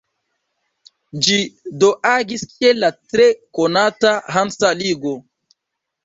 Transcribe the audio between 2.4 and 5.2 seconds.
kiel la tre konata Hansa ligo.